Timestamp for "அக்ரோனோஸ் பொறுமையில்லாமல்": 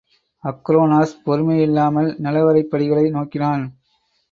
0.43-2.09